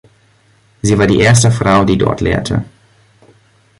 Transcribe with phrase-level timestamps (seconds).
[0.81, 2.63] Sie war die erste Frau, die dort lehrte.